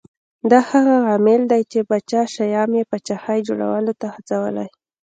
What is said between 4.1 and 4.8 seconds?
هڅولی